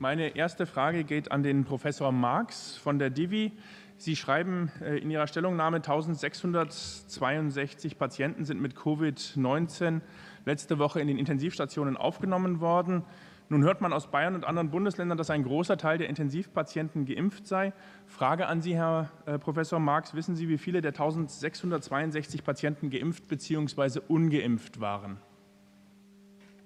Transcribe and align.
Meine 0.00 0.36
erste 0.36 0.64
Frage 0.64 1.02
geht 1.02 1.32
an 1.32 1.42
den 1.42 1.64
Professor 1.64 2.12
Marx 2.12 2.76
von 2.76 3.00
der 3.00 3.10
Divi. 3.10 3.50
Sie 3.96 4.14
schreiben 4.14 4.70
äh, 4.80 4.98
in 4.98 5.10
Ihrer 5.10 5.26
Stellungnahme, 5.26 5.78
1662 5.78 7.98
Patienten 7.98 8.44
sind 8.44 8.60
mit 8.60 8.76
Covid-19 8.76 10.00
letzte 10.44 10.78
Woche 10.78 11.00
in 11.00 11.08
den 11.08 11.18
Intensivstationen 11.18 11.96
aufgenommen 11.96 12.60
worden. 12.60 13.02
Nun 13.48 13.64
hört 13.64 13.80
man 13.80 13.92
aus 13.92 14.08
Bayern 14.08 14.36
und 14.36 14.44
anderen 14.44 14.70
Bundesländern, 14.70 15.18
dass 15.18 15.30
ein 15.30 15.42
großer 15.42 15.76
Teil 15.76 15.98
der 15.98 16.08
Intensivpatienten 16.08 17.04
geimpft 17.04 17.48
sei. 17.48 17.72
Frage 18.06 18.46
an 18.46 18.62
Sie, 18.62 18.76
Herr 18.76 19.10
äh, 19.26 19.36
Professor 19.36 19.80
Marx, 19.80 20.14
wissen 20.14 20.36
Sie, 20.36 20.48
wie 20.48 20.58
viele 20.58 20.80
der 20.80 20.92
1662 20.92 22.44
Patienten 22.44 22.90
geimpft 22.90 23.26
bzw. 23.26 23.98
ungeimpft 24.06 24.78
waren? 24.78 25.18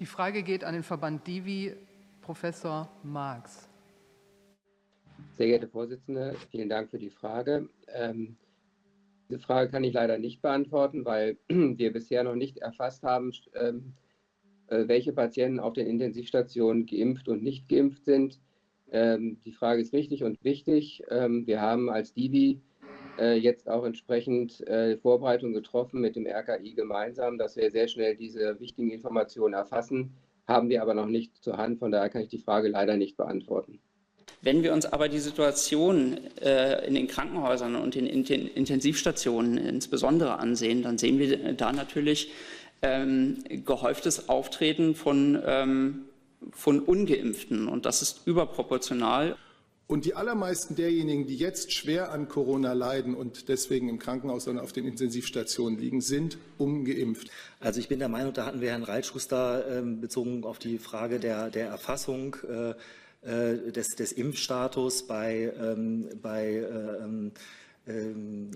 Die 0.00 0.06
Frage 0.06 0.42
geht 0.42 0.64
an 0.64 0.72
den 0.72 0.82
Verband 0.82 1.26
Divi, 1.26 1.76
Professor 2.28 2.86
Marx. 3.04 3.70
Sehr 5.38 5.46
geehrte 5.46 5.66
Vorsitzende, 5.66 6.36
vielen 6.50 6.68
Dank 6.68 6.90
für 6.90 6.98
die 6.98 7.08
Frage. 7.08 7.70
Ähm, 7.94 8.36
diese 9.30 9.40
Frage 9.40 9.70
kann 9.70 9.82
ich 9.82 9.94
leider 9.94 10.18
nicht 10.18 10.42
beantworten, 10.42 11.06
weil 11.06 11.38
wir 11.48 11.90
bisher 11.90 12.24
noch 12.24 12.34
nicht 12.34 12.58
erfasst 12.58 13.02
haben, 13.02 13.32
ähm, 13.54 13.94
äh, 14.66 14.86
welche 14.88 15.14
Patienten 15.14 15.58
auf 15.58 15.72
den 15.72 15.86
Intensivstationen 15.86 16.84
geimpft 16.84 17.30
und 17.30 17.42
nicht 17.42 17.66
geimpft 17.66 18.04
sind. 18.04 18.38
Ähm, 18.92 19.40
die 19.46 19.52
Frage 19.52 19.80
ist 19.80 19.94
richtig 19.94 20.22
und 20.22 20.44
wichtig. 20.44 21.02
Ähm, 21.08 21.46
wir 21.46 21.62
haben 21.62 21.88
als 21.88 22.12
DIVI 22.12 22.60
äh, 23.18 23.38
jetzt 23.38 23.70
auch 23.70 23.86
entsprechend 23.86 24.60
äh, 24.68 24.98
Vorbereitungen 24.98 25.54
getroffen 25.54 26.02
mit 26.02 26.14
dem 26.14 26.26
RKI 26.26 26.74
gemeinsam, 26.74 27.38
dass 27.38 27.56
wir 27.56 27.70
sehr 27.70 27.88
schnell 27.88 28.16
diese 28.16 28.60
wichtigen 28.60 28.90
Informationen 28.90 29.54
erfassen, 29.54 30.12
haben 30.48 30.70
wir 30.70 30.82
aber 30.82 30.94
noch 30.94 31.06
nicht 31.06 31.44
zur 31.44 31.58
Hand. 31.58 31.78
Von 31.78 31.92
daher 31.92 32.08
kann 32.08 32.22
ich 32.22 32.28
die 32.28 32.38
Frage 32.38 32.68
leider 32.68 32.96
nicht 32.96 33.16
beantworten. 33.16 33.78
Wenn 34.40 34.62
wir 34.62 34.72
uns 34.72 34.86
aber 34.86 35.08
die 35.08 35.18
Situation 35.18 36.18
äh, 36.40 36.86
in 36.86 36.94
den 36.94 37.08
Krankenhäusern 37.08 37.76
und 37.76 37.96
in 37.96 38.24
den 38.24 38.48
Intensivstationen 38.48 39.58
insbesondere 39.58 40.38
ansehen, 40.38 40.82
dann 40.82 40.96
sehen 40.96 41.18
wir 41.18 41.52
da 41.54 41.72
natürlich 41.72 42.30
ähm, 42.82 43.42
gehäuftes 43.48 44.28
Auftreten 44.28 44.94
von, 44.94 45.42
ähm, 45.44 46.04
von 46.52 46.80
ungeimpften. 46.80 47.68
Und 47.68 47.84
das 47.84 48.00
ist 48.00 48.26
überproportional. 48.26 49.36
Und 49.88 50.04
die 50.04 50.14
allermeisten 50.14 50.76
derjenigen, 50.76 51.26
die 51.26 51.36
jetzt 51.36 51.72
schwer 51.72 52.12
an 52.12 52.28
Corona 52.28 52.74
leiden 52.74 53.14
und 53.14 53.48
deswegen 53.48 53.88
im 53.88 53.98
Krankenhaus 53.98 54.46
und 54.46 54.58
auf 54.58 54.74
den 54.74 54.84
Intensivstationen 54.84 55.78
liegen, 55.78 56.02
sind 56.02 56.36
ungeimpft. 56.58 57.30
Also 57.58 57.80
ich 57.80 57.88
bin 57.88 57.98
der 57.98 58.10
Meinung, 58.10 58.34
da 58.34 58.44
hatten 58.44 58.60
wir 58.60 58.68
Herrn 58.68 58.82
Reitschuster 58.82 59.78
äh, 59.78 59.82
bezogen 59.82 60.44
auf 60.44 60.58
die 60.58 60.76
Frage 60.76 61.18
der, 61.18 61.48
der 61.48 61.68
Erfassung 61.68 62.36
äh, 62.46 62.74
äh, 63.22 63.72
des, 63.72 63.88
des, 63.96 64.12
Impfstatus 64.12 65.06
bei, 65.06 65.52
ähm, 65.58 66.10
bei 66.20 66.56
äh, 66.56 67.02
ähm, 67.02 67.32
ähm, 67.88 68.50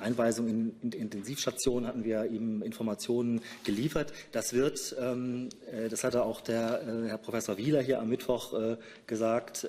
Einweisung 0.00 0.48
in, 0.48 0.74
in 0.80 0.92
Intensivstationen 0.92 1.86
hatten 1.86 2.04
wir 2.04 2.24
ihm 2.24 2.62
Informationen 2.62 3.42
geliefert. 3.64 4.14
Das 4.32 4.54
wird, 4.54 4.96
ähm, 4.98 5.50
äh, 5.70 5.90
das 5.90 6.04
hatte 6.04 6.22
auch 6.22 6.40
der 6.40 7.04
Herr 7.06 7.18
Professor 7.18 7.58
Wieler 7.58 7.82
hier 7.82 8.00
am 8.00 8.08
Mittwoch 8.08 8.54
gesagt, 9.06 9.68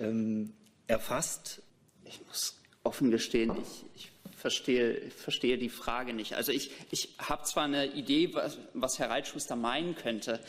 ähm, 0.00 0.52
erfasst. 0.86 1.62
Ich 2.04 2.20
muss 2.26 2.60
offen 2.84 3.10
gestehen, 3.10 3.52
ich, 3.60 3.84
ich 3.94 4.12
verstehe, 4.36 5.10
verstehe 5.10 5.58
die 5.58 5.68
Frage 5.68 6.14
nicht. 6.14 6.34
Also 6.34 6.52
ich, 6.52 6.70
ich 6.90 7.14
habe 7.18 7.42
zwar 7.44 7.64
eine 7.64 7.86
Idee, 7.92 8.34
was, 8.34 8.58
was 8.74 8.98
Herr 8.98 9.10
Reitschuster 9.10 9.56
meinen 9.56 9.94
könnte. 9.94 10.40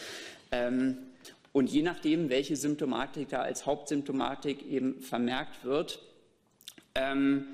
Ähm, 0.52 0.97
und 1.52 1.69
je 1.69 1.81
nachdem, 1.81 2.30
welche 2.30 2.56
Symptomatik 2.56 3.30
da 3.30 3.41
als 3.41 3.66
Hauptsymptomatik 3.66 4.66
eben 4.67 5.02
vermerkt 5.02 5.66
wird, 5.66 6.00
ähm, 6.95 7.47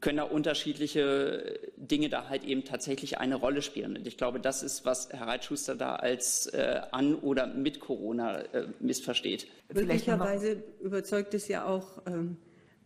können 0.00 0.18
da 0.18 0.24
unterschiedliche 0.24 1.58
Dinge 1.76 2.08
da 2.08 2.28
halt 2.28 2.44
eben 2.44 2.64
tatsächlich 2.64 3.18
eine 3.18 3.36
Rolle 3.36 3.62
spielen. 3.62 3.96
Und 3.96 4.06
ich 4.06 4.16
glaube, 4.16 4.40
das 4.40 4.62
ist, 4.62 4.84
was 4.84 5.08
Herr 5.10 5.26
Reitschuster 5.26 5.74
da 5.74 5.96
als 5.96 6.46
äh, 6.46 6.80
an 6.90 7.14
oder 7.14 7.46
mit 7.46 7.80
Corona 7.80 8.40
äh, 8.40 8.66
missversteht. 8.80 9.46
Möglicherweise 9.72 10.62
überzeugt 10.80 11.34
es 11.34 11.48
ja 11.48 11.66
auch 11.66 12.02
ähm, 12.06 12.36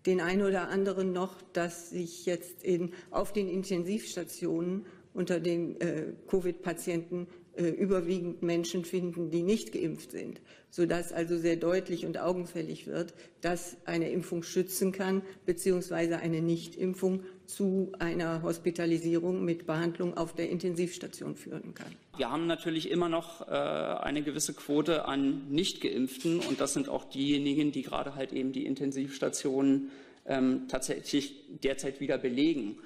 den 0.06 0.20
einen 0.20 0.42
oder 0.42 0.68
anderen 0.68 1.12
noch, 1.12 1.42
dass 1.52 1.90
sich 1.90 2.24
jetzt 2.26 2.62
in, 2.62 2.92
auf 3.10 3.32
den 3.32 3.48
Intensivstationen 3.48 4.86
unter 5.12 5.40
den 5.40 5.80
äh, 5.80 6.12
Covid-Patienten 6.28 7.26
überwiegend 7.66 8.42
Menschen 8.42 8.84
finden, 8.84 9.30
die 9.30 9.42
nicht 9.42 9.72
geimpft 9.72 10.12
sind, 10.12 10.40
sodass 10.70 11.12
also 11.12 11.36
sehr 11.38 11.56
deutlich 11.56 12.06
und 12.06 12.18
augenfällig 12.18 12.86
wird, 12.86 13.14
dass 13.40 13.76
eine 13.84 14.10
Impfung 14.10 14.42
schützen 14.42 14.92
kann, 14.92 15.22
beziehungsweise 15.46 16.18
eine 16.18 16.40
Nichtimpfung 16.40 17.22
zu 17.46 17.92
einer 17.98 18.42
Hospitalisierung 18.42 19.44
mit 19.44 19.66
Behandlung 19.66 20.16
auf 20.16 20.34
der 20.34 20.50
Intensivstation 20.50 21.34
führen 21.34 21.74
kann. 21.74 21.94
Wir 22.16 22.30
haben 22.30 22.46
natürlich 22.46 22.90
immer 22.90 23.08
noch 23.08 23.48
äh, 23.48 23.52
eine 23.52 24.22
gewisse 24.22 24.52
Quote 24.52 25.06
an 25.06 25.48
Nichtgeimpften 25.50 26.40
und 26.40 26.60
das 26.60 26.74
sind 26.74 26.88
auch 26.88 27.04
diejenigen, 27.04 27.72
die 27.72 27.82
gerade 27.82 28.14
halt 28.14 28.32
eben 28.32 28.52
die 28.52 28.66
Intensivstationen 28.66 29.90
ähm, 30.26 30.68
tatsächlich 30.68 31.34
derzeit 31.62 32.00
wieder 32.00 32.18
belegen. 32.18 32.76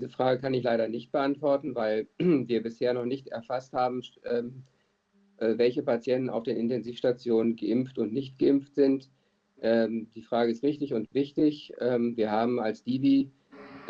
Diese 0.00 0.12
Frage 0.12 0.40
kann 0.40 0.54
ich 0.54 0.62
leider 0.62 0.88
nicht 0.88 1.12
beantworten, 1.12 1.74
weil 1.74 2.08
wir 2.18 2.62
bisher 2.62 2.94
noch 2.94 3.04
nicht 3.04 3.28
erfasst 3.28 3.74
haben, 3.74 4.00
ähm, 4.24 4.62
äh, 5.36 5.58
welche 5.58 5.82
Patienten 5.82 6.30
auf 6.30 6.42
den 6.42 6.56
Intensivstationen 6.56 7.54
geimpft 7.54 7.98
und 7.98 8.10
nicht 8.10 8.38
geimpft 8.38 8.74
sind. 8.74 9.10
Ähm, 9.60 10.08
die 10.14 10.22
Frage 10.22 10.52
ist 10.52 10.62
richtig 10.62 10.94
und 10.94 11.12
wichtig. 11.12 11.74
Ähm, 11.80 12.16
wir 12.16 12.30
haben 12.30 12.60
als 12.60 12.82
DIVI 12.82 13.30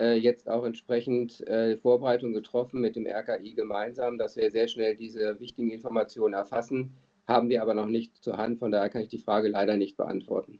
äh, 0.00 0.16
jetzt 0.18 0.48
auch 0.48 0.64
entsprechend 0.64 1.46
äh, 1.46 1.76
Vorbereitungen 1.76 2.34
getroffen 2.34 2.80
mit 2.80 2.96
dem 2.96 3.06
RKI 3.06 3.54
gemeinsam, 3.54 4.18
dass 4.18 4.34
wir 4.34 4.50
sehr 4.50 4.66
schnell 4.66 4.96
diese 4.96 5.38
wichtigen 5.38 5.70
Informationen 5.70 6.34
erfassen, 6.34 6.96
haben 7.28 7.50
wir 7.50 7.62
aber 7.62 7.74
noch 7.74 7.86
nicht 7.86 8.16
zur 8.16 8.36
Hand. 8.36 8.58
Von 8.58 8.72
daher 8.72 8.88
kann 8.88 9.02
ich 9.02 9.08
die 9.10 9.18
Frage 9.18 9.46
leider 9.46 9.76
nicht 9.76 9.96
beantworten. 9.96 10.58